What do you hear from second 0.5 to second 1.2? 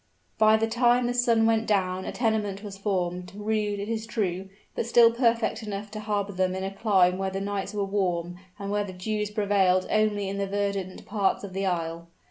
the time the